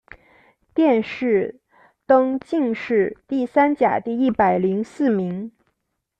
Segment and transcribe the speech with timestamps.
[0.73, 1.59] 殿试
[2.07, 5.51] 登进士第三甲第一百零四名。